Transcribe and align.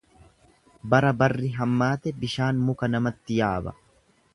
Bara 0.93 1.11
barri 1.19 1.51
hammaate 1.59 2.17
bishaan 2.25 2.67
muka 2.71 2.95
namatti 2.97 3.41
yaaba. 3.43 3.81